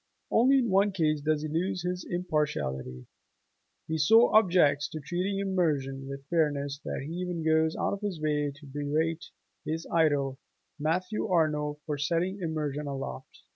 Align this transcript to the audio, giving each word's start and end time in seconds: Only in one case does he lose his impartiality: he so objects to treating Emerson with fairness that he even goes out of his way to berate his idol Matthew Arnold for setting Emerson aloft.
Only 0.31 0.57
in 0.57 0.71
one 0.71 0.93
case 0.93 1.21
does 1.21 1.43
he 1.43 1.47
lose 1.47 1.83
his 1.83 2.03
impartiality: 2.09 3.05
he 3.87 3.99
so 3.99 4.29
objects 4.33 4.89
to 4.89 4.99
treating 4.99 5.39
Emerson 5.39 6.07
with 6.09 6.25
fairness 6.25 6.79
that 6.83 7.03
he 7.07 7.13
even 7.19 7.43
goes 7.45 7.75
out 7.75 7.93
of 7.93 8.01
his 8.01 8.19
way 8.19 8.51
to 8.51 8.65
berate 8.65 9.25
his 9.63 9.85
idol 9.93 10.39
Matthew 10.79 11.27
Arnold 11.27 11.81
for 11.85 11.99
setting 11.99 12.39
Emerson 12.41 12.87
aloft. 12.87 13.43